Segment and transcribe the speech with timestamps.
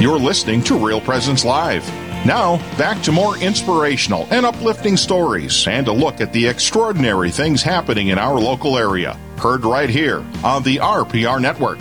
[0.00, 1.86] You're listening to Real Presence Live.
[2.24, 7.62] Now, back to more inspirational and uplifting stories and a look at the extraordinary things
[7.62, 9.12] happening in our local area.
[9.36, 11.80] Heard right here on the RPR Network.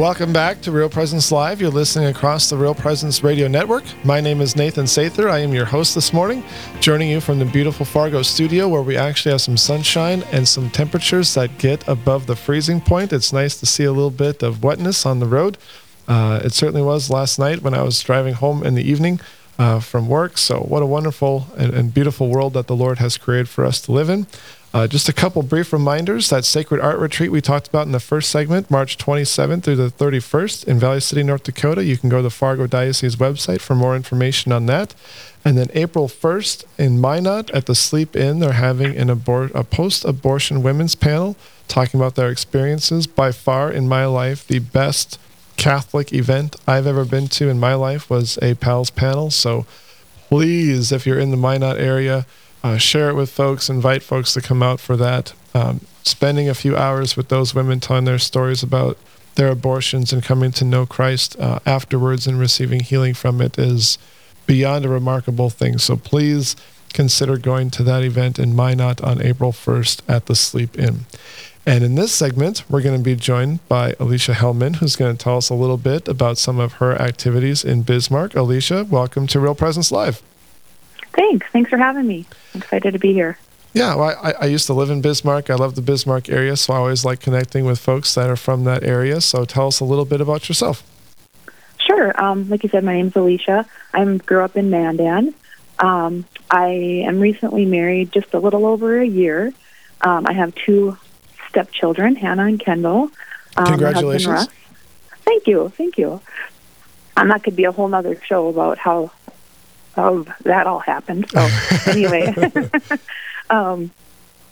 [0.00, 1.60] Welcome back to Real Presence Live.
[1.60, 3.84] You're listening across the Real Presence Radio Network.
[4.02, 5.30] My name is Nathan Sather.
[5.30, 6.42] I am your host this morning,
[6.80, 10.70] joining you from the beautiful Fargo studio where we actually have some sunshine and some
[10.70, 13.12] temperatures that get above the freezing point.
[13.12, 15.58] It's nice to see a little bit of wetness on the road.
[16.06, 19.20] Uh, it certainly was last night when I was driving home in the evening
[19.58, 20.38] uh, from work.
[20.38, 23.80] So, what a wonderful and, and beautiful world that the Lord has created for us
[23.82, 24.26] to live in.
[24.74, 28.00] Uh, just a couple brief reminders that Sacred Art Retreat we talked about in the
[28.00, 31.84] first segment, March 27th through the 31st in Valley City, North Dakota.
[31.84, 34.92] You can go to the Fargo Diocese website for more information on that.
[35.44, 39.62] And then April 1st in Minot at the Sleep Inn, they're having an abor- a
[39.62, 41.36] post abortion women's panel
[41.68, 43.06] talking about their experiences.
[43.06, 45.20] By far, in my life, the best
[45.64, 49.30] Catholic event I've ever been to in my life was a PALS panel.
[49.30, 49.64] So
[50.28, 52.26] please, if you're in the Minot area,
[52.62, 55.32] uh, share it with folks, invite folks to come out for that.
[55.54, 58.98] Um, spending a few hours with those women telling their stories about
[59.36, 63.96] their abortions and coming to know Christ uh, afterwards and receiving healing from it is
[64.44, 65.78] beyond a remarkable thing.
[65.78, 66.56] So please
[66.92, 71.06] consider going to that event in Minot on April 1st at the Sleep Inn.
[71.66, 75.22] And in this segment, we're going to be joined by Alicia Hellman, who's going to
[75.22, 78.34] tell us a little bit about some of her activities in Bismarck.
[78.34, 80.22] Alicia, welcome to Real Presence Live.
[81.14, 81.46] Thanks.
[81.52, 82.26] Thanks for having me.
[82.54, 83.38] I'm excited to be here.
[83.72, 85.48] Yeah, well, I, I used to live in Bismarck.
[85.48, 88.64] I love the Bismarck area, so I always like connecting with folks that are from
[88.64, 89.22] that area.
[89.22, 90.82] So tell us a little bit about yourself.
[91.78, 92.12] Sure.
[92.22, 93.64] Um, like you said, my name's Alicia.
[93.94, 95.34] I grew up in Mandan.
[95.78, 99.54] Um, I am recently married just a little over a year.
[100.02, 100.98] Um, I have two
[101.54, 103.10] stepchildren, Hannah and Kendall.
[103.56, 104.48] Um, Congratulations.
[105.24, 105.68] Thank you.
[105.76, 106.20] Thank you.
[107.16, 109.12] And that could be a whole other show about how
[109.94, 111.30] how that all happened.
[111.30, 111.48] So
[111.86, 112.34] anyway,
[113.50, 113.92] um,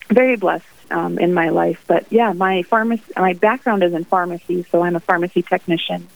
[0.08, 1.82] very blessed um, in my life.
[1.88, 6.06] But yeah, my pharmacy, my background is in pharmacy, so I'm a pharmacy technician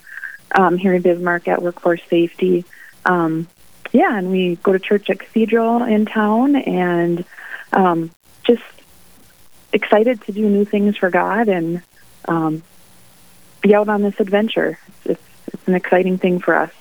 [0.53, 2.65] um, here in Bismarck at Workforce Safety.
[3.05, 3.49] Um,
[3.93, 7.25] yeah, and we go to church at Cathedral in town, and
[7.73, 8.13] um,
[8.45, 8.63] just
[9.77, 11.83] excited to do new things for God and
[12.27, 12.63] um,
[13.61, 14.79] be out on this adventure.
[15.05, 15.23] It's,
[15.53, 16.73] it's an exciting thing for us.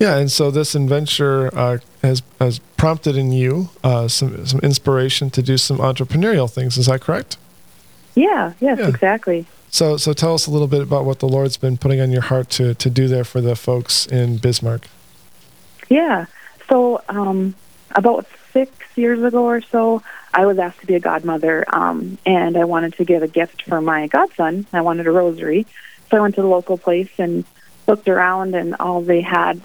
[0.00, 5.28] Yeah, and so this adventure uh, has has prompted in you uh, some some inspiration
[5.30, 6.78] to do some entrepreneurial things.
[6.78, 7.36] Is that correct?
[8.14, 8.54] Yeah.
[8.60, 8.78] Yes.
[8.78, 8.88] Yeah.
[8.88, 9.46] Exactly.
[9.70, 12.22] So so tell us a little bit about what the Lord's been putting on your
[12.22, 14.86] heart to to do there for the folks in Bismarck.
[15.90, 16.24] Yeah.
[16.70, 17.54] So um,
[17.94, 20.02] about six years ago or so,
[20.32, 23.62] I was asked to be a godmother, um, and I wanted to give a gift
[23.62, 24.66] for my godson.
[24.72, 25.66] I wanted a rosary,
[26.10, 27.44] so I went to the local place and
[27.86, 29.60] looked around, and all they had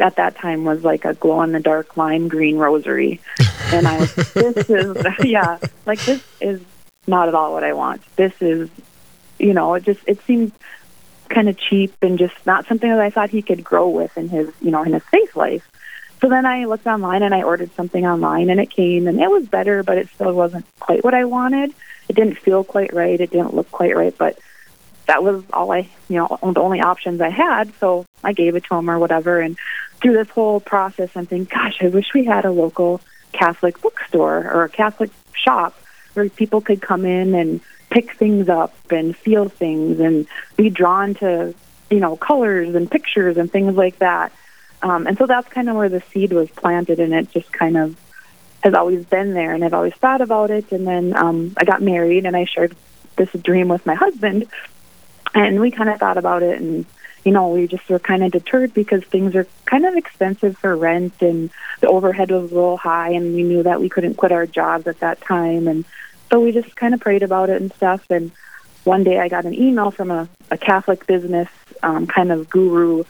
[0.00, 3.20] at that time was like a glow in the dark lime green rosary.
[3.70, 6.62] And I was, this is, yeah, like this is
[7.06, 8.00] not at all what I want.
[8.16, 8.70] This is,
[9.38, 10.52] you know, it just, it seemed
[11.28, 14.30] kind of cheap and just not something that I thought he could grow with in
[14.30, 15.68] his, you know, in his faith life.
[16.20, 19.30] So then I looked online and I ordered something online and it came and it
[19.30, 21.72] was better, but it still wasn't quite what I wanted.
[22.08, 23.20] It didn't feel quite right.
[23.20, 24.38] It didn't look quite right, but
[25.06, 27.72] that was all I, you know, the only options I had.
[27.78, 29.40] So I gave it to him or whatever.
[29.40, 29.56] And
[30.00, 33.00] through this whole process, I'm thinking, gosh, I wish we had a local
[33.32, 35.78] Catholic bookstore or a Catholic shop
[36.14, 41.14] where people could come in and pick things up and feel things and be drawn
[41.14, 41.54] to,
[41.90, 44.32] you know, colors and pictures and things like that.
[44.82, 47.76] Um, and so that's kind of where the seed was planted, and it just kind
[47.76, 47.96] of
[48.62, 49.52] has always been there.
[49.52, 50.70] And I've always thought about it.
[50.72, 52.76] And then um, I got married, and I shared
[53.16, 54.46] this dream with my husband,
[55.34, 56.86] and we kind of thought about it and
[57.24, 60.74] you know, we just were kind of deterred because things are kind of expensive for
[60.74, 61.50] rent and
[61.80, 64.86] the overhead was a little high and we knew that we couldn't quit our jobs
[64.86, 65.68] at that time.
[65.68, 65.84] And
[66.30, 68.02] so we just kind of prayed about it and stuff.
[68.10, 68.30] And
[68.84, 71.48] one day I got an email from a, a Catholic business
[71.82, 73.04] um, kind of guru,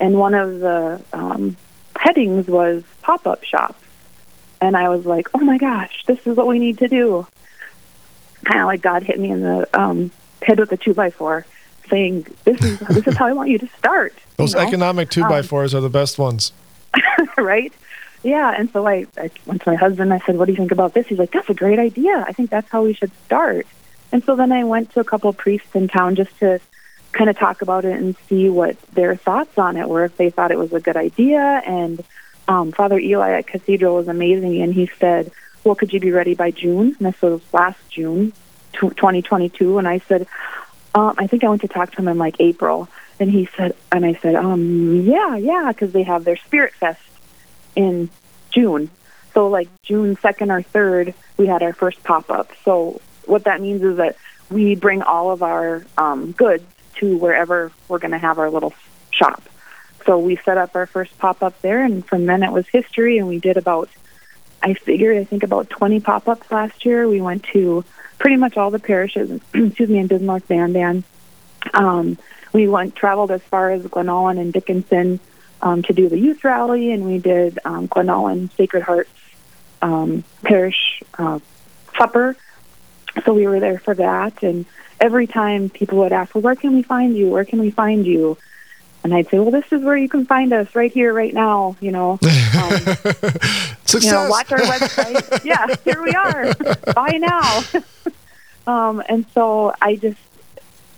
[0.00, 1.56] and one of the um,
[1.96, 3.76] headings was pop up shop.
[4.60, 7.26] And I was like, oh my gosh, this is what we need to do.
[8.44, 10.10] Kind of like God hit me in the um,
[10.42, 11.46] head with a two by four
[11.88, 14.66] saying, "This is this is how I want you to start." Those you know?
[14.66, 16.52] economic two by um, fours are the best ones,
[17.38, 17.72] right?
[18.22, 20.12] Yeah, and so I, I went to my husband.
[20.12, 22.24] I said, "What do you think about this?" He's like, "That's a great idea.
[22.26, 23.66] I think that's how we should start."
[24.12, 26.60] And so then I went to a couple of priests in town just to
[27.14, 30.30] kind of talk about it and see what their thoughts on it were, if they
[30.30, 31.40] thought it was a good idea.
[31.40, 32.02] And
[32.48, 35.30] um, Father Eli at Cathedral was amazing, and he said,
[35.62, 38.32] "Well, could you be ready by June?" And this was last June,
[38.72, 39.78] 2022.
[39.78, 40.26] And I said,
[40.94, 42.88] um, I think I went to talk to him in like April,
[43.18, 47.00] And he said, and I said, um, yeah, yeah, because they have their Spirit Fest
[47.74, 48.10] in
[48.50, 48.90] June.
[49.32, 52.50] So like June 2nd or 3rd, we had our first pop up.
[52.64, 54.16] So what that means is that
[54.50, 56.64] we bring all of our um, goods
[56.96, 58.74] to wherever we're going to have our little
[59.10, 59.42] shop.
[60.06, 63.18] So we set up our first pop up there, and from then it was history.
[63.18, 63.88] And we did about,
[64.62, 67.08] I figured, I think about 20 pop ups last year.
[67.08, 67.84] We went to
[68.18, 71.04] pretty much all the parishes, excuse me, in Bismarck, Mandan.
[71.72, 72.18] Um,
[72.52, 75.20] we went traveled as far as Glen Ullin and Dickinson
[75.62, 79.10] um, to do the youth rally, and we did um, Glen Ullin Sacred Hearts
[79.80, 81.38] um, Parish uh,
[81.98, 82.36] supper.
[83.24, 84.66] So we were there for that, and
[85.04, 87.28] every time people would ask, "Well, where can we find you?
[87.28, 88.38] Where can we find you?"
[89.04, 91.76] And I'd say, well, this is where you can find us right here, right now.
[91.78, 92.70] You know, um,
[93.84, 94.04] Success.
[94.04, 95.44] you know, watch our website.
[95.44, 96.54] yeah, here we are.
[96.94, 97.62] Buy now.
[98.66, 100.18] um, and so I just,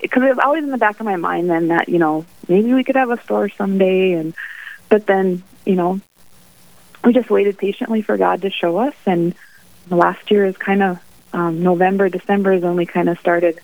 [0.00, 2.72] because it was always in the back of my mind then that you know maybe
[2.72, 4.34] we could have a store someday, and
[4.88, 6.00] but then you know
[7.02, 9.34] we just waited patiently for God to show us, and
[9.90, 11.00] last year is kind of
[11.32, 13.60] um, November, December is when we kind of started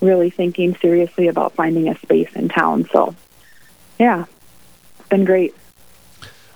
[0.00, 2.88] really thinking seriously about finding a space in town.
[2.92, 3.14] So
[3.98, 4.24] yeah,
[4.98, 5.54] it's been great.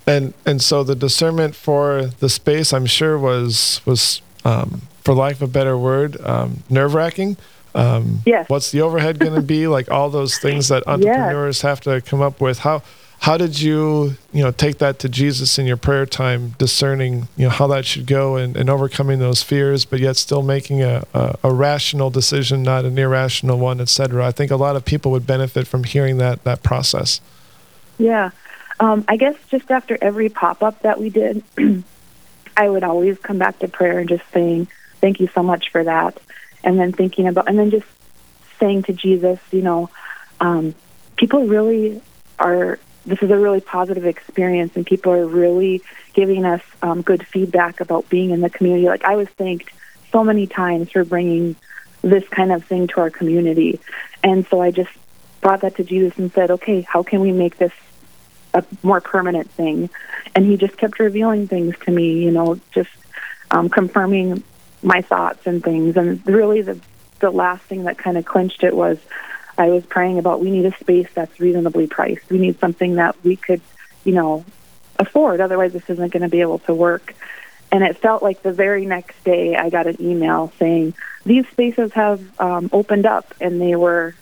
[0.07, 5.35] And and so the discernment for the space, I'm sure, was was um, for lack
[5.35, 7.37] of a better word, um, nerve wracking.
[7.75, 8.49] Um, yes.
[8.49, 9.69] What's the overhead going to be?
[9.69, 11.63] Like all those things that entrepreneurs yes.
[11.63, 12.61] have to come up with.
[12.61, 12.83] How
[13.21, 17.45] how did you you know take that to Jesus in your prayer time, discerning you
[17.45, 21.05] know how that should go and, and overcoming those fears, but yet still making a,
[21.13, 24.27] a, a rational decision, not an irrational one, etc.
[24.27, 27.21] I think a lot of people would benefit from hearing that that process.
[27.99, 28.31] Yeah,
[28.81, 31.43] um, I guess just after every pop up that we did,
[32.57, 34.69] I would always come back to prayer and just saying,
[35.03, 36.19] "Thank you so much for that,"
[36.65, 37.87] and then thinking about, and then just
[38.59, 39.91] saying to Jesus, you know,
[40.41, 40.75] um,
[41.17, 42.01] people really
[42.39, 42.79] are.
[43.07, 45.83] This is a really positive experience, and people are really
[46.13, 48.87] giving us um, good feedback about being in the community.
[48.87, 49.71] Like I was thanked
[50.13, 51.57] so many times for bringing
[52.03, 53.81] this kind of thing to our community,
[54.23, 54.91] and so I just
[55.41, 57.73] brought that to Jesus and said, "Okay, how can we make this
[58.55, 59.91] a more permanent thing.
[60.35, 62.91] And he just kept revealing things to me, you know, just
[63.51, 64.43] um, confirming
[64.83, 65.97] my thoughts and things.
[65.97, 66.81] And really, the
[67.21, 68.99] the last thing that kind of clinched it was
[69.61, 72.31] I was praying about we need a space that's reasonably priced.
[72.31, 73.61] We need something that we could,
[74.05, 74.47] you know,
[74.99, 75.43] afford.
[75.43, 77.15] Otherwise, this isn't going to be able to work.
[77.71, 80.95] And it felt like the very next day I got an email saying
[81.27, 84.15] these spaces have um, opened up and they were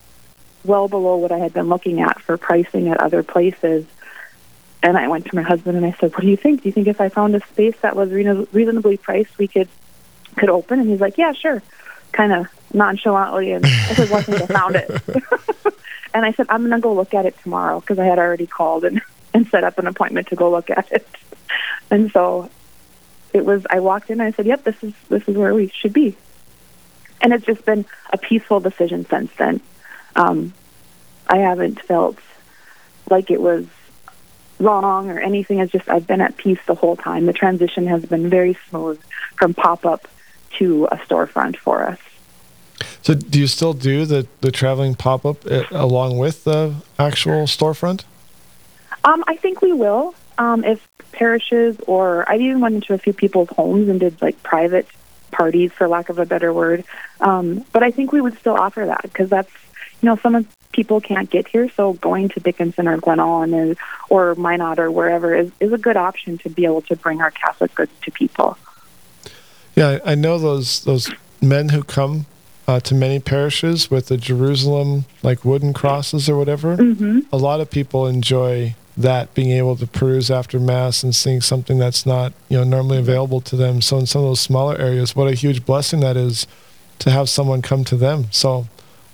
[0.65, 3.87] well below what I had been looking at for pricing at other places.
[4.83, 6.63] And I went to my husband and I said, "What do you think?
[6.63, 9.69] Do you think if I found a space that was reasonably priced, we could
[10.37, 11.63] could open?" And he's like, "Yeah, sure."
[12.13, 14.91] Kind of nonchalantly, and I said, "Well, I think I found it."
[16.15, 18.47] and I said, "I'm going to go look at it tomorrow because I had already
[18.47, 19.01] called and
[19.35, 21.07] and set up an appointment to go look at it."
[21.91, 22.51] And so
[23.33, 23.65] it was.
[23.71, 26.15] I walked in and I said, "Yep, this is this is where we should be."
[27.23, 29.63] And it's just been a peaceful decision since then.
[30.15, 30.53] Um,
[31.27, 32.19] I haven't felt
[33.11, 33.67] like it was
[34.59, 35.61] wrong or anything.
[35.61, 37.27] It's just I've been at peace the whole time.
[37.27, 39.01] The transition has been very smooth
[39.37, 40.09] from pop up
[40.59, 41.99] to a storefront for us.
[43.03, 47.45] So, do you still do the the traveling pop up uh, along with the actual
[47.45, 48.05] storefront?
[49.05, 50.15] Um, I think we will.
[50.39, 54.41] Um, if parishes or I even went into a few people's homes and did like
[54.43, 54.87] private
[55.31, 56.85] parties, for lack of a better word.
[57.21, 59.51] Um, but I think we would still offer that because that's
[60.01, 63.77] you know some of people can't get here, so going to Dickinson or Glen Ullin
[64.11, 67.31] or Minot or wherever is, is a good option to be able to bring our
[67.31, 68.57] Catholic goods to people.
[69.75, 71.11] Yeah, I know those those
[71.41, 72.27] men who come
[72.69, 76.77] uh, to many parishes with the Jerusalem like wooden crosses or whatever.
[76.77, 77.21] Mm-hmm.
[77.33, 81.79] A lot of people enjoy that being able to peruse after mass and seeing something
[81.79, 83.81] that's not you know normally available to them.
[83.81, 86.47] So in some of those smaller areas, what a huge blessing that is
[86.99, 88.27] to have someone come to them.
[88.31, 88.67] So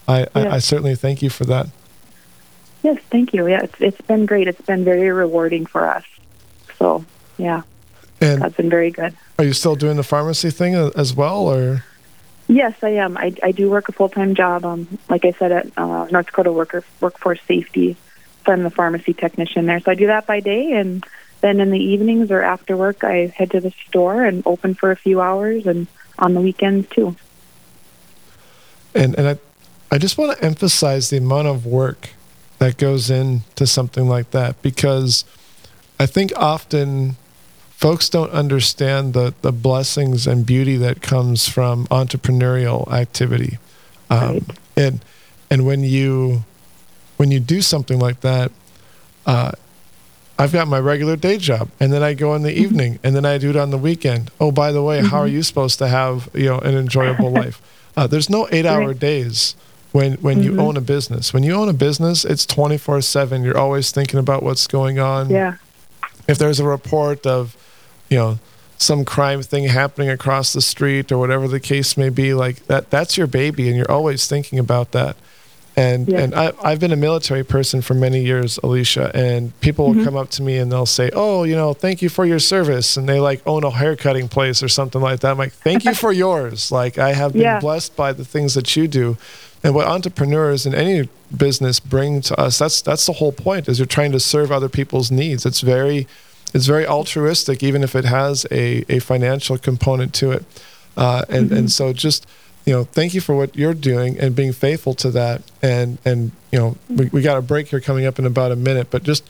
[0.08, 0.30] I, yes.
[0.34, 1.68] I, I, certainly thank you for that.
[2.82, 3.46] Yes, thank you.
[3.46, 4.48] Yeah, it's, it's been great.
[4.48, 6.04] It's been very rewarding for us.
[6.78, 7.04] So,
[7.38, 7.62] yeah,
[8.20, 9.16] and that's been very good.
[9.38, 11.84] Are you still doing the pharmacy thing as well, or?
[12.46, 13.16] Yes, I am.
[13.16, 14.64] I, I do work a full time job.
[14.64, 17.96] Um, like I said, at uh, North Dakota Worker Workforce Safety.
[18.44, 19.80] So I'm the pharmacy technician there.
[19.80, 21.04] So I do that by day, and
[21.40, 24.90] then in the evenings or after work, I head to the store and open for
[24.90, 25.86] a few hours, and
[26.18, 27.16] on the weekends too.
[28.94, 29.38] And and I
[29.90, 32.10] I just want to emphasize the amount of work
[32.58, 35.24] that goes into something like that because
[35.98, 37.16] I think often
[37.84, 43.58] folks don't understand the, the blessings and beauty that comes from entrepreneurial activity.
[44.08, 44.42] Um, right.
[44.74, 45.04] and,
[45.50, 46.44] and when you
[47.18, 48.50] when you do something like that,
[49.26, 49.52] uh,
[50.38, 52.64] I've got my regular day job, and then I go in the mm-hmm.
[52.64, 54.30] evening, and then I do it on the weekend.
[54.40, 55.08] Oh, by the way, mm-hmm.
[55.08, 55.36] how are mm-hmm.
[55.36, 57.60] you supposed to have you know an enjoyable life?
[57.98, 58.98] Uh, there's no eight-hour right.
[58.98, 59.56] days
[59.92, 60.56] when when mm-hmm.
[60.56, 61.34] you own a business.
[61.34, 63.44] When you own a business, it's 24/7.
[63.44, 65.28] You're always thinking about what's going on.
[65.28, 65.56] Yeah.
[66.26, 67.54] If there's a report of,
[68.14, 68.38] you know,
[68.78, 72.88] some crime thing happening across the street or whatever the case may be, like that
[72.88, 75.16] that's your baby and you're always thinking about that.
[75.76, 76.20] And yeah.
[76.20, 80.04] and I, I've been a military person for many years, Alicia, and people will mm-hmm.
[80.04, 82.96] come up to me and they'll say, "Oh, you know, thank you for your service,"
[82.96, 85.32] and they like own a haircutting place or something like that.
[85.32, 87.58] I'm like, "Thank you for yours." Like I have been yeah.
[87.58, 89.16] blessed by the things that you do,
[89.64, 92.60] and what entrepreneurs in any business bring to us.
[92.60, 93.68] That's that's the whole point.
[93.68, 95.44] Is you're trying to serve other people's needs.
[95.44, 96.06] It's very
[96.54, 100.44] it's very altruistic, even if it has a a financial component to it.
[100.96, 101.56] Uh, and mm-hmm.
[101.56, 102.26] and so just
[102.64, 105.42] you know, thank you for what you're doing and being faithful to that.
[105.62, 108.56] And and you know, we, we got a break here coming up in about a
[108.56, 109.28] minute, but just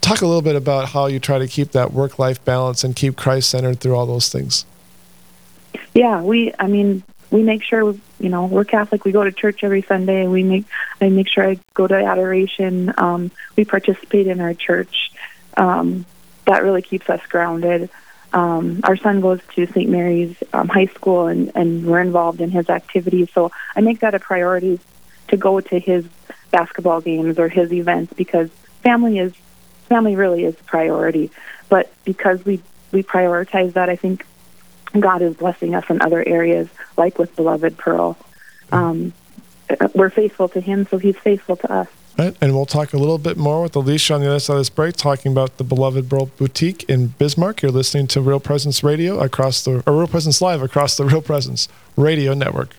[0.00, 2.96] talk a little bit about how you try to keep that work life balance and
[2.96, 4.64] keep Christ centered through all those things.
[5.92, 6.54] Yeah, we.
[6.58, 9.04] I mean, we make sure you know we're Catholic.
[9.04, 10.26] We go to church every Sunday.
[10.26, 10.64] We make
[11.00, 12.94] I make sure I go to adoration.
[12.96, 15.12] Um, we participate in our church.
[15.56, 16.06] Um,
[16.46, 17.90] that really keeps us grounded.
[18.32, 19.90] Um, our son goes to St.
[19.90, 23.28] Mary's um, High School, and, and we're involved in his activities.
[23.32, 24.78] So I make that a priority
[25.28, 26.06] to go to his
[26.50, 28.50] basketball games or his events because
[28.82, 29.32] family is
[29.88, 31.30] family really is a priority.
[31.68, 32.60] But because we
[32.92, 34.26] we prioritize that, I think
[34.98, 38.16] God is blessing us in other areas, like with beloved Pearl.
[38.72, 39.12] Um,
[39.94, 41.88] we're faithful to Him, so He's faithful to us.
[42.18, 44.60] Right, and we'll talk a little bit more with Alicia on the other side of
[44.60, 47.62] this break, talking about the beloved Pearl Boutique in Bismarck.
[47.62, 51.22] You're listening to Real Presence Radio across the, or Real Presence Live across the Real
[51.22, 52.76] Presence Radio Network.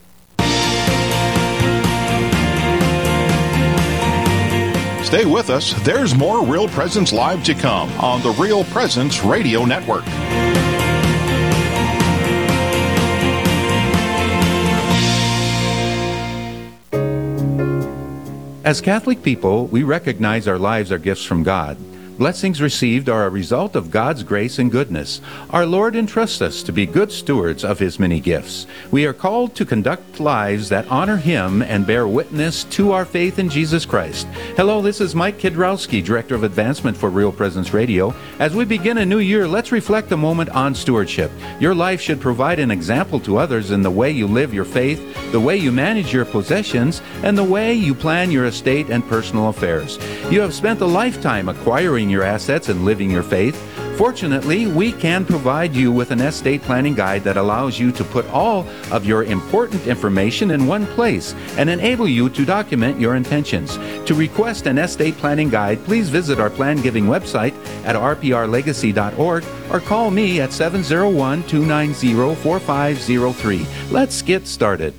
[5.11, 5.73] Stay with us.
[5.83, 10.05] There's more Real Presence Live to come on the Real Presence Radio Network.
[18.63, 21.77] As Catholic people, we recognize our lives are gifts from God.
[22.21, 25.21] Blessings received are a result of God's grace and goodness.
[25.49, 28.67] Our Lord entrusts us to be good stewards of His many gifts.
[28.91, 33.39] We are called to conduct lives that honor Him and bear witness to our faith
[33.39, 34.27] in Jesus Christ.
[34.55, 38.13] Hello, this is Mike Kidrowski, Director of Advancement for Real Presence Radio.
[38.37, 41.31] As we begin a new year, let's reflect a moment on stewardship.
[41.59, 45.01] Your life should provide an example to others in the way you live your faith,
[45.31, 49.49] the way you manage your possessions, and the way you plan your estate and personal
[49.49, 49.97] affairs.
[50.29, 53.55] You have spent a lifetime acquiring your assets and living your faith.
[53.97, 58.25] Fortunately, we can provide you with an estate planning guide that allows you to put
[58.29, 63.77] all of your important information in one place and enable you to document your intentions.
[64.07, 67.53] To request an estate planning guide, please visit our plan giving website
[67.85, 73.67] at rprlegacy.org or call me at 701 290 4503.
[73.91, 74.93] Let's get started.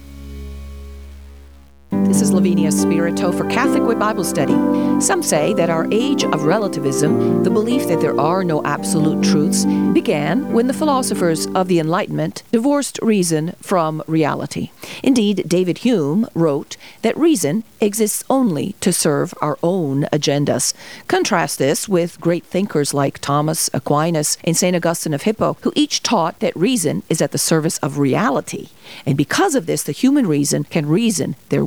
[2.12, 4.52] This is Lavinia Spirito for Catholic Way Bible Study.
[5.00, 9.64] Some say that our age of relativism, the belief that there are no absolute truths,
[9.94, 14.70] began when the philosophers of the Enlightenment divorced reason from reality.
[15.02, 20.74] Indeed, David Hume wrote that reason exists only to serve our own agendas.
[21.08, 24.76] Contrast this with great thinkers like Thomas Aquinas and St.
[24.76, 28.68] Augustine of Hippo, who each taught that reason is at the service of reality.
[29.06, 31.64] And because of this, the human reason can reason their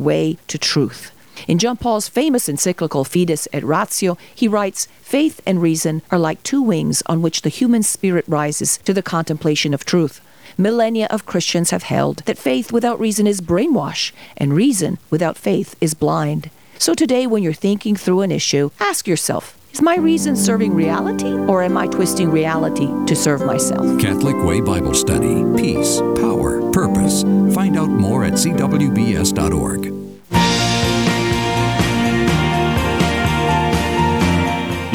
[0.48, 1.12] to truth.
[1.48, 6.42] In John Paul's famous encyclical Fides et Ratio, he writes Faith and reason are like
[6.44, 10.22] two wings on which the human spirit rises to the contemplation of truth.
[10.58, 15.76] Millennia of Christians have held that faith without reason is brainwash, and reason without faith
[15.82, 16.50] is blind.
[16.78, 21.34] So today, when you're thinking through an issue, ask yourself is my reason serving reality,
[21.34, 24.00] or am I twisting reality to serve myself?
[24.00, 25.44] Catholic Way Bible Study.
[25.62, 27.24] Peace, power, purpose.
[27.54, 30.05] Find out more at cwbs.org.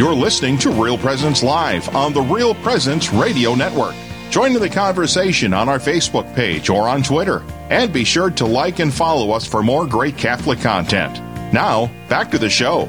[0.01, 3.95] You're listening to Real Presence Live on the Real Presence Radio Network.
[4.31, 7.43] Join in the conversation on our Facebook page or on Twitter.
[7.69, 11.19] And be sure to like and follow us for more great Catholic content.
[11.53, 12.87] Now, back to the show.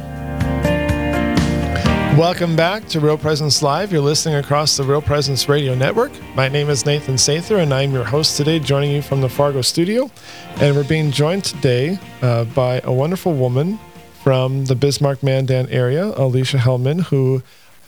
[2.17, 3.91] Welcome back to Real Presence Live.
[3.91, 6.13] You're listening across the Real Presence Radio Network.
[6.33, 9.61] My name is Nathan Sather, and I'm your host today, joining you from the Fargo
[9.61, 10.09] studio.
[10.61, 13.79] And we're being joined today uh, by a wonderful woman
[14.23, 17.41] from the Bismarck Mandan area, Alicia Hellman, who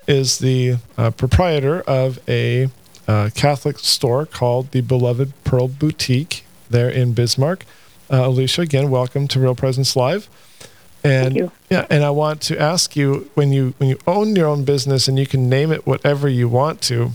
[0.08, 2.70] is the uh, proprietor of a
[3.08, 7.66] uh, Catholic store called the Beloved Pearl Boutique there in Bismarck.
[8.12, 10.28] Uh, Alicia, again, welcome to Real Presence Live.
[11.04, 14.64] And yeah, and I want to ask you when you when you own your own
[14.64, 17.12] business and you can name it whatever you want to,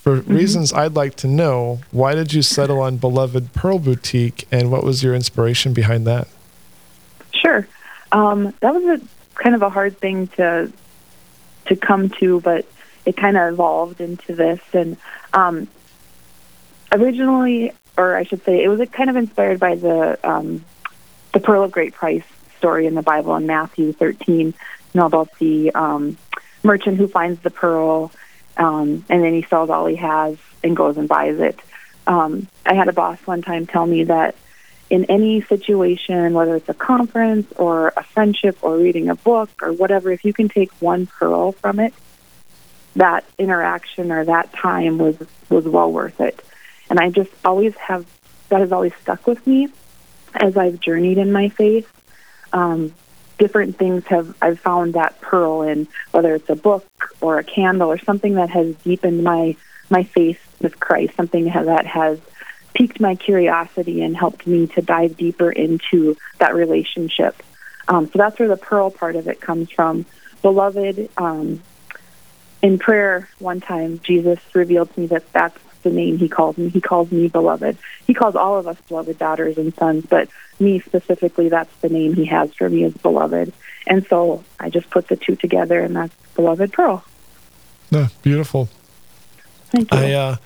[0.00, 0.34] for mm-hmm.
[0.34, 4.84] reasons I'd like to know, why did you settle on Beloved Pearl Boutique and what
[4.84, 6.28] was your inspiration behind that?
[7.32, 7.68] Sure.
[8.12, 10.72] Um, that was a kind of a hard thing to
[11.66, 12.66] to come to, but
[13.04, 14.60] it kind of evolved into this.
[14.72, 14.96] And
[15.32, 15.68] um,
[16.92, 20.64] originally, or I should say, it was kind of inspired by the um,
[21.32, 22.24] the pearl of great price
[22.58, 24.38] story in the Bible in Matthew 13.
[24.38, 24.54] You
[24.94, 26.16] know about the um,
[26.62, 28.12] merchant who finds the pearl,
[28.56, 31.58] um, and then he sells all he has and goes and buys it.
[32.06, 34.36] Um, I had a boss one time tell me that
[34.88, 39.72] in any situation, whether it's a conference or a friendship or reading a book or
[39.72, 41.92] whatever, if you can take one pearl from it,
[42.94, 45.16] that interaction or that time was
[45.48, 46.40] was well worth it.
[46.88, 48.06] And I just always have
[48.48, 49.68] that has always stuck with me
[50.34, 51.90] as I've journeyed in my faith.
[52.52, 52.94] Um,
[53.38, 56.86] different things have I've found that pearl in whether it's a book
[57.20, 59.56] or a candle or something that has deepened my
[59.90, 62.20] my faith with Christ, something that has
[62.76, 67.42] piqued my curiosity and helped me to dive deeper into that relationship.
[67.88, 70.04] Um, so that's where the pearl part of it comes from.
[70.42, 71.62] Beloved, um,
[72.60, 76.68] in prayer one time, Jesus revealed to me that that's the name he calls me.
[76.68, 77.78] He calls me beloved.
[78.06, 80.28] He calls all of us beloved daughters and sons, but
[80.60, 83.54] me specifically, that's the name he has for me is beloved.
[83.86, 87.04] And so I just put the two together, and that's beloved pearl.
[87.90, 88.68] Yeah, beautiful.
[89.70, 89.98] Thank you.
[89.98, 90.36] I, uh,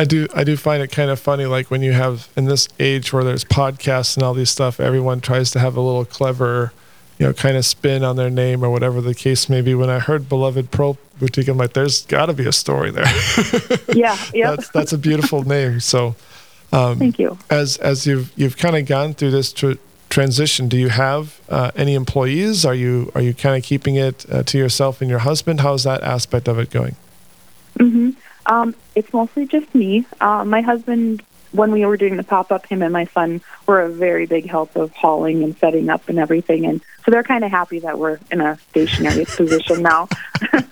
[0.00, 2.68] I do I do find it kind of funny like when you have in this
[2.78, 6.72] age where there's podcasts and all these stuff everyone tries to have a little clever
[7.18, 9.74] you know kind of spin on their name or whatever the case may be.
[9.74, 13.04] When I heard beloved Pearl Boutique I'm like there's got to be a story there.
[13.94, 15.80] Yeah yeah that's that's a beautiful name.
[15.80, 16.16] So
[16.72, 17.36] um, thank you.
[17.50, 19.72] as as you've you've kind of gone through this tr-
[20.08, 22.64] transition do you have uh, any employees?
[22.64, 25.60] Are you are you kind of keeping it uh, to yourself and your husband?
[25.60, 26.96] How's that aspect of it going?
[27.78, 28.09] Mm-hmm.
[28.50, 30.04] Um, it's mostly just me.
[30.20, 33.80] Uh, my husband, when we were doing the pop up, him and my son were
[33.80, 37.44] a very big help of hauling and setting up and everything, and so they're kind
[37.44, 40.08] of happy that we're in a stationary position now.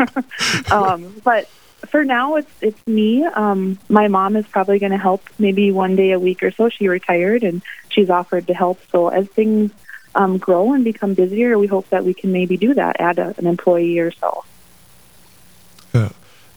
[0.72, 1.48] um, but
[1.86, 3.24] for now, it's it's me.
[3.24, 6.68] Um, my mom is probably going to help maybe one day a week or so.
[6.68, 8.80] She retired and she's offered to help.
[8.90, 9.70] So as things
[10.16, 13.34] um, grow and become busier, we hope that we can maybe do that, add a,
[13.38, 14.44] an employee or so.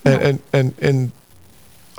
[0.04, 1.12] And, and and and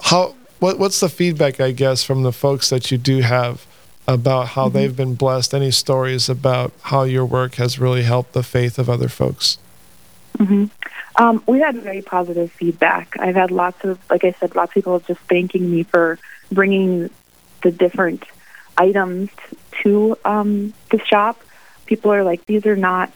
[0.02, 3.66] how what what's the feedback I guess from the folks that you do have
[4.08, 4.76] about how mm-hmm.
[4.76, 5.54] they've been blessed?
[5.54, 9.58] Any stories about how your work has really helped the faith of other folks?
[10.38, 10.64] Mm-hmm.
[11.22, 13.16] Um, we had very positive feedback.
[13.18, 16.18] I've had lots of, like I said, lots of people just thanking me for
[16.50, 17.10] bringing
[17.62, 18.24] the different
[18.76, 19.30] items
[19.82, 21.40] to um, the shop.
[21.86, 23.12] People are like, these are not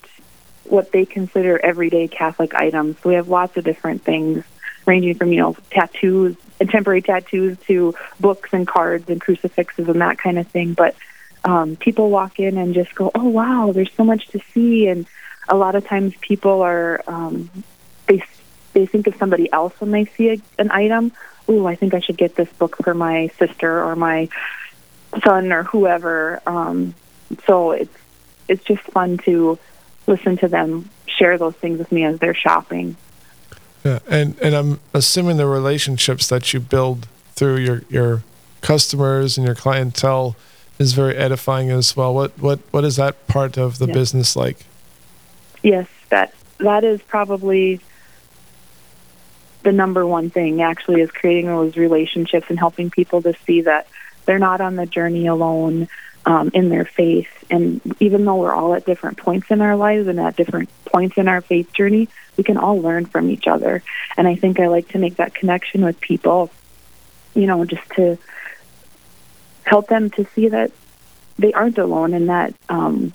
[0.65, 3.03] what they consider everyday Catholic items.
[3.03, 4.45] We have lots of different things
[4.87, 10.01] ranging from you know tattoos, and temporary tattoos to books and cards and crucifixes and
[10.01, 10.75] that kind of thing.
[10.75, 10.97] But
[11.45, 15.07] um, people walk in and just go, "Oh wow, there's so much to see." And
[15.49, 17.51] a lot of times people are um,
[18.07, 18.23] they
[18.73, 21.13] they think of somebody else when they see a, an item.
[21.49, 24.29] Oh, I think I should get this book for my sister or my
[25.25, 26.43] son or whoever.
[26.47, 26.95] Um,
[27.47, 27.97] so it's
[28.49, 29.59] it's just fun to
[30.07, 32.97] listen to them share those things with me as they're shopping.
[33.87, 38.25] Yeah, and and I'm assuming the relationships that you build through your your
[38.61, 40.35] customers and your clientele
[40.77, 42.13] is very edifying as well.
[42.13, 44.67] What what what is that part of the business like?
[45.63, 47.81] Yes, that that is probably
[49.63, 53.87] the number one thing actually is creating those relationships and helping people to see that
[54.25, 55.87] they're not on the journey alone
[56.27, 57.29] um, in their faith.
[57.49, 61.17] And even though we're all at different points in our lives and at different points
[61.17, 63.83] in our faith journey, we can all learn from each other.
[64.17, 66.51] And I think I like to make that connection with people,
[67.35, 68.19] you know, just to
[69.65, 70.73] help them to see that
[71.39, 73.13] they aren't alone and that um,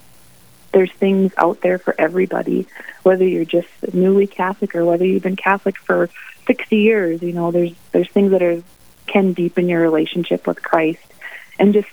[0.72, 2.66] there's things out there for everybody,
[3.04, 6.10] whether you're just newly Catholic or whether you've been Catholic for
[6.48, 7.22] 60 years.
[7.22, 8.64] You know, there's there's things that are
[9.08, 11.04] can deepen your relationship with Christ,
[11.60, 11.90] and just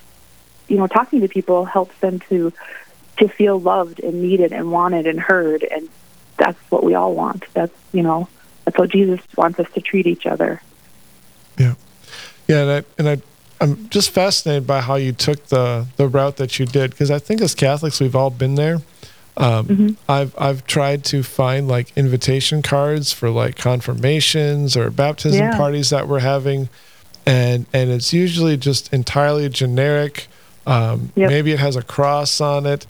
[0.69, 2.53] you know, talking to people helps them to
[3.19, 5.89] to feel loved and needed and wanted and heard, and
[6.37, 7.45] that's what we all want.
[7.55, 8.29] That's you know,
[8.65, 10.63] that's what Jesus wants us to treat each other.
[11.57, 11.75] Yeah,
[12.47, 13.23] yeah, and I and I.
[13.61, 17.19] I'm just fascinated by how you took the, the route that you did because I
[17.19, 18.83] think as Catholics we've all been there.
[19.37, 19.89] Um, mm-hmm.
[20.09, 25.57] I've I've tried to find like invitation cards for like confirmations or baptism yeah.
[25.57, 26.69] parties that we're having,
[27.27, 30.29] and and it's usually just entirely generic
[30.69, 31.31] um, yep.
[31.31, 32.87] Maybe it has a cross on it.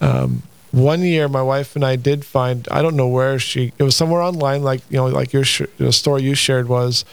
[0.00, 3.82] Um, one year my wife and I did find I don't know where she it
[3.82, 7.06] was somewhere online like you know like your sh- the story you shared was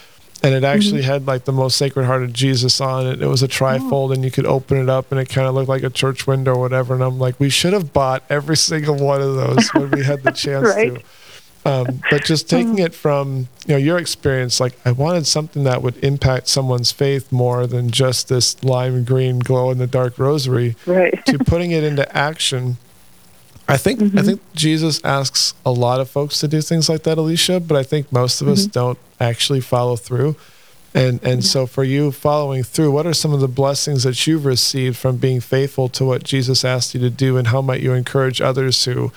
[0.43, 1.11] and it actually mm-hmm.
[1.11, 3.21] had like the most sacred heart of Jesus on it.
[3.21, 4.11] It was a trifold, oh.
[4.11, 6.53] and you could open it up, and it kind of looked like a church window
[6.53, 6.93] or whatever.
[6.93, 10.21] And I'm like, we should have bought every single one of those when we had
[10.23, 10.95] the chance right.
[10.95, 11.01] to.
[11.65, 15.81] Um, but just taking it from you know your experience, like I wanted something that
[15.81, 20.75] would impact someone's faith more than just this lime green glow in the dark rosary,
[20.85, 21.25] right.
[21.25, 22.77] to putting it into action.
[23.67, 24.19] I think mm-hmm.
[24.19, 27.75] I think Jesus asks a lot of folks to do things like that, Alicia, but
[27.75, 28.53] I think most of mm-hmm.
[28.53, 30.35] us don't actually follow through.
[30.93, 31.49] And and yeah.
[31.49, 35.17] so for you following through, what are some of the blessings that you've received from
[35.17, 38.85] being faithful to what Jesus asked you to do and how might you encourage others
[38.85, 39.11] who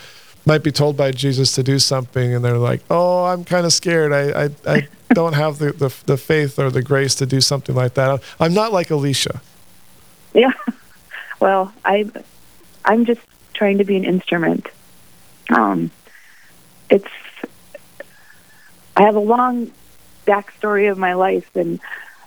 [0.49, 3.73] might be told by Jesus to do something and they're like, "Oh, I'm kind of
[3.73, 4.13] scared.
[4.13, 7.75] I I, I don't have the, the the faith or the grace to do something
[7.75, 9.41] like that." I'm not like Alicia.
[10.35, 10.53] Yeah.
[11.41, 12.11] Well, I
[12.85, 13.21] I'm just
[13.55, 14.67] trying to be an instrument.
[15.51, 15.93] Um
[16.91, 17.07] it's
[18.97, 19.71] I have a long
[20.27, 21.79] backstory of my life and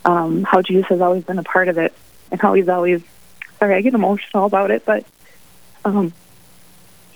[0.06, 1.94] um, how Jesus has always been a part of it
[2.32, 3.04] and how he's always
[3.60, 5.06] sorry, I get emotional about it, but
[5.84, 6.14] um,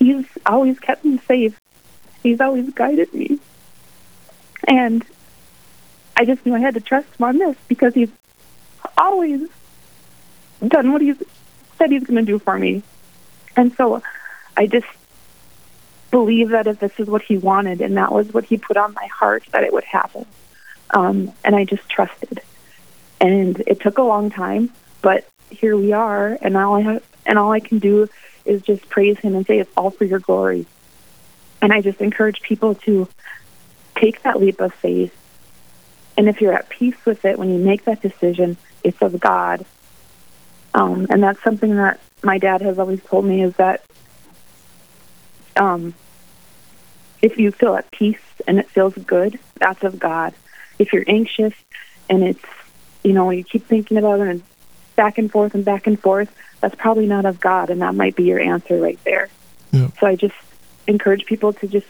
[0.06, 1.60] he's always kept me safe.
[2.22, 3.40] He's always guided me.
[4.68, 5.04] And
[6.16, 8.12] I just knew I had to trust him on this because he's
[8.98, 9.50] always
[10.66, 11.22] done what he's
[11.78, 12.84] said he's going to do for me.
[13.56, 14.02] And so
[14.56, 14.88] I just
[16.12, 18.94] believe that if this is what he wanted and that was what he put on
[18.94, 20.26] my heart, that it would happen.
[20.92, 22.42] Um, and I just trusted.
[23.20, 27.40] And it took a long time, but here we are, and all I have, and
[27.40, 28.08] all I can do
[28.46, 30.66] is just praise Him and say it's all for Your glory.
[31.62, 33.08] And I just encourage people to
[33.96, 35.16] take that leap of faith.
[36.18, 39.66] And if you're at peace with it when you make that decision, it's of God.
[40.74, 43.84] Um, and that's something that my dad has always told me is that
[45.56, 45.94] um,
[47.22, 50.34] if you feel at peace and it feels good, that's of God
[50.80, 51.54] if you're anxious
[52.10, 52.44] and it's
[53.04, 54.44] you know you keep thinking about it and
[54.96, 58.16] back and forth and back and forth that's probably not of god and that might
[58.16, 59.30] be your answer right there
[59.72, 59.90] yeah.
[60.00, 60.36] so i just
[60.88, 61.88] encourage people to just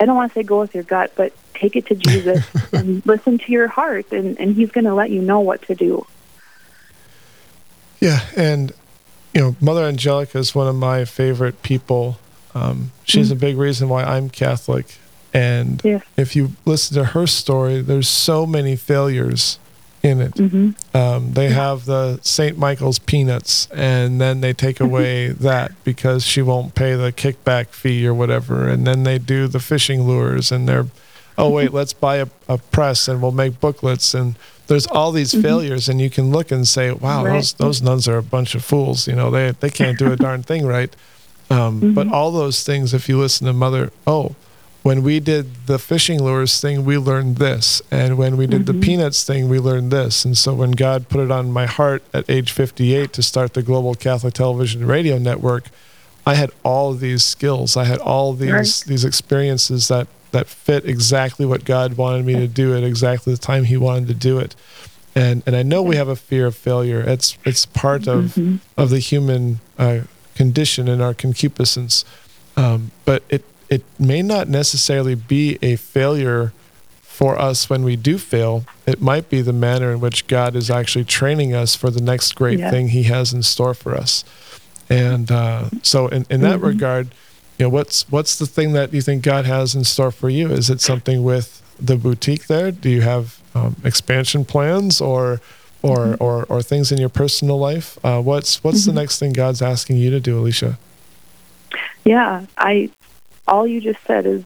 [0.00, 3.04] i don't want to say go with your gut but take it to jesus and
[3.06, 6.06] listen to your heart and, and he's going to let you know what to do
[8.00, 8.72] yeah and
[9.34, 12.18] you know mother angelica is one of my favorite people
[12.54, 13.36] um, she's mm-hmm.
[13.36, 14.98] a big reason why i'm catholic
[15.34, 15.82] and
[16.16, 19.58] if you listen to her story, there's so many failures
[20.02, 20.34] in it.
[20.34, 20.96] Mm-hmm.
[20.96, 22.58] Um, they have the St.
[22.58, 28.06] Michael's peanuts, and then they take away that because she won't pay the kickback fee
[28.06, 28.68] or whatever.
[28.68, 30.86] And then they do the fishing lures, and they're,
[31.38, 34.12] oh, wait, let's buy a, a press and we'll make booklets.
[34.12, 34.34] And
[34.66, 35.42] there's all these mm-hmm.
[35.42, 37.34] failures, and you can look and say, wow, right.
[37.34, 39.06] those, those nuns are a bunch of fools.
[39.06, 40.94] You know, they, they can't do a darn thing right.
[41.48, 41.94] Um, mm-hmm.
[41.94, 44.34] But all those things, if you listen to Mother, oh,
[44.82, 47.80] when we did the fishing lures thing, we learned this.
[47.90, 48.80] And when we did mm-hmm.
[48.80, 50.24] the peanuts thing, we learned this.
[50.24, 53.62] And so when God put it on my heart at age 58 to start the
[53.62, 55.68] Global Catholic Television Radio Network,
[56.26, 57.76] I had all these skills.
[57.76, 58.84] I had all these right.
[58.86, 63.38] these experiences that that fit exactly what God wanted me to do at exactly the
[63.38, 64.54] time He wanted to do it.
[65.14, 67.00] And and I know we have a fear of failure.
[67.00, 68.56] It's it's part of mm-hmm.
[68.76, 70.00] of the human uh,
[70.34, 72.04] condition and our concupiscence.
[72.56, 76.52] Um, but it it may not necessarily be a failure
[77.00, 78.66] for us when we do fail.
[78.86, 82.34] It might be the manner in which God is actually training us for the next
[82.34, 82.70] great yeah.
[82.70, 84.24] thing He has in store for us.
[84.90, 86.66] And uh, so, in, in that mm-hmm.
[86.66, 87.14] regard,
[87.58, 90.50] you know, what's what's the thing that you think God has in store for you?
[90.50, 92.72] Is it something with the boutique there?
[92.72, 95.40] Do you have um, expansion plans or
[95.80, 96.22] or, mm-hmm.
[96.22, 97.98] or or things in your personal life?
[98.04, 98.94] Uh, what's what's mm-hmm.
[98.94, 100.76] the next thing God's asking you to do, Alicia?
[102.04, 102.90] Yeah, I
[103.46, 104.44] all you just said is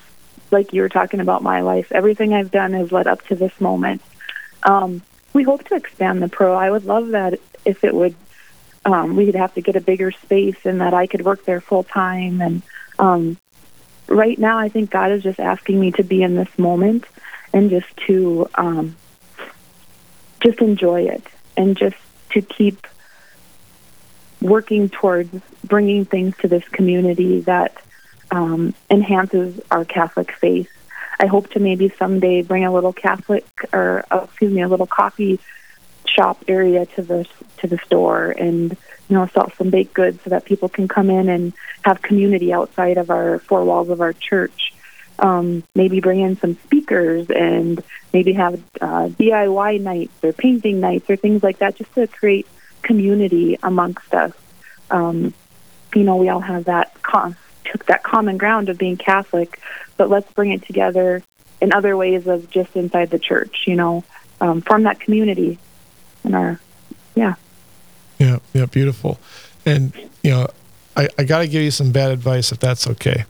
[0.50, 1.90] like you were talking about my life.
[1.92, 4.02] Everything I've done has led up to this moment.
[4.62, 6.54] Um, we hope to expand the pro.
[6.54, 8.14] I would love that if it would.
[8.84, 11.82] Um, we'd have to get a bigger space and that I could work there full
[11.82, 12.40] time.
[12.40, 12.62] And
[13.00, 13.36] um,
[14.06, 17.04] right now, I think God is just asking me to be in this moment
[17.52, 18.96] and just to um,
[20.40, 21.24] just enjoy it
[21.56, 21.96] and just
[22.30, 22.86] to keep
[24.40, 27.76] working towards bringing things to this community that
[28.30, 30.70] um, enhances our Catholic faith.
[31.18, 34.86] I hope to maybe someday bring a little Catholic or uh, excuse me, a little
[34.86, 35.40] coffee
[36.06, 38.70] shop area to the to the store and
[39.08, 42.52] you know sell some baked goods so that people can come in and have community
[42.52, 44.72] outside of our four walls of our church.
[45.18, 51.08] Um, maybe bring in some speakers and maybe have uh, DIY nights or painting nights
[51.08, 52.46] or things like that, just to create
[52.82, 54.32] community amongst us.
[54.90, 55.32] Um,
[55.94, 57.36] you know, we all have that con-
[57.70, 59.60] took that common ground of being Catholic,
[59.96, 61.22] but let's bring it together
[61.60, 64.04] in other ways of just inside the church, you know,
[64.40, 65.58] um, form that community
[66.24, 66.60] in our,
[67.14, 67.34] yeah.
[68.18, 69.18] Yeah, yeah, beautiful.
[69.64, 70.46] And, you know,
[70.96, 73.24] I, I got to give you some bad advice if that's okay.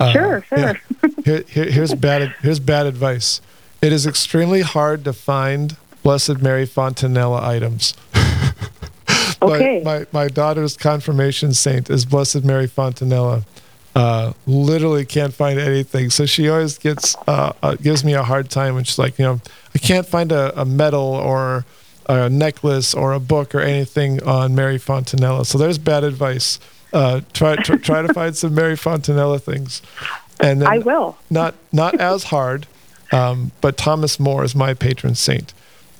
[0.00, 0.58] Uh, sure, sure.
[0.58, 0.74] Yeah.
[1.24, 2.34] Here, here, here's bad.
[2.40, 3.42] Here's bad advice.
[3.82, 7.94] It is extremely hard to find Blessed Mary Fontanella items.
[9.42, 9.82] okay.
[9.84, 13.44] my, my, my daughter's confirmation saint is Blessed Mary Fontanella.
[13.98, 16.08] Uh, literally can't find anything.
[16.08, 19.24] So she always gets uh, uh, gives me a hard time when she's like, you
[19.24, 19.40] know,
[19.74, 21.64] I can't find a, a medal or
[22.08, 25.44] a necklace or a book or anything on Mary Fontanella.
[25.44, 26.60] So there's bad advice.
[26.92, 29.82] Uh, try try, try to find some Mary Fontanella things,
[30.38, 31.18] and I will.
[31.28, 32.68] Not not as hard,
[33.10, 35.52] um, but Thomas More is my patron saint,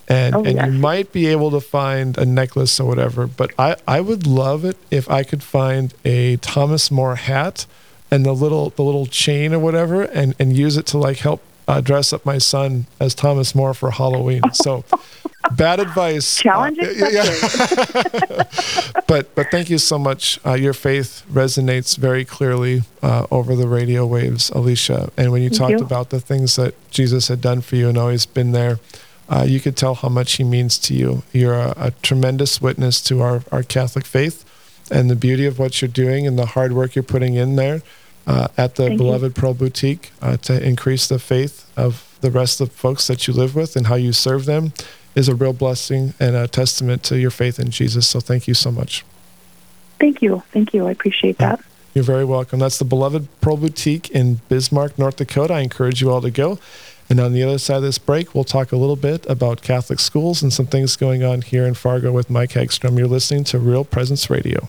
[0.07, 0.67] and oh, and yes.
[0.67, 3.27] you might be able to find a necklace or whatever.
[3.27, 7.67] But I I would love it if I could find a Thomas More hat
[8.11, 11.43] and the little the little chain or whatever, and and use it to like help
[11.69, 14.43] uh, dress up my son as Thomas More for Halloween.
[14.53, 14.85] So
[15.53, 16.37] bad advice.
[16.37, 18.43] Challenge uh, yeah.
[19.07, 20.41] but but thank you so much.
[20.45, 25.11] Uh, your faith resonates very clearly uh, over the radio waves, Alicia.
[25.17, 25.87] And when you thank talked you.
[25.87, 28.81] about the things that Jesus had done for you and always been there,
[29.29, 31.23] uh, you could tell how much he means to you.
[31.33, 34.45] You're a, a tremendous witness to our, our Catholic faith
[34.91, 37.83] and the beauty of what you're doing and the hard work you're putting in there.
[38.27, 42.61] Uh, at the Thank Beloved Pearl Boutique uh, to increase the faith of the rest
[42.61, 44.75] of the folks that you live with and how you serve them
[45.15, 48.07] is a real blessing and a testament to your faith in Jesus.
[48.07, 49.03] So thank you so much.
[49.99, 50.43] Thank you.
[50.53, 50.87] Thank you.
[50.87, 51.61] I appreciate that.
[51.95, 52.59] You're very welcome.
[52.59, 55.55] That's the Beloved Pearl Boutique in Bismarck, North Dakota.
[55.55, 56.59] I encourage you all to go.
[57.11, 59.99] And on the other side of this break, we'll talk a little bit about Catholic
[59.99, 62.99] schools and some things going on here in Fargo with Mike Hagstrom.
[62.99, 64.69] You're listening to Real Presence Radio.